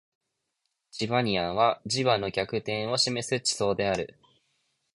[0.89, 4.17] チバニアンは磁場の逆転を示す地層である